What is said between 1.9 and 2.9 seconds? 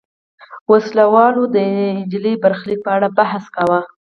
نجلۍ برخلیک